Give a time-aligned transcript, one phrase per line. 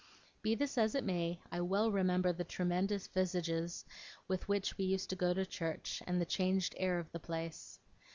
[0.41, 3.85] Be this as it may, I well remember the tremendous visages
[4.27, 7.77] with which we used to go to church, and the changed air of the place.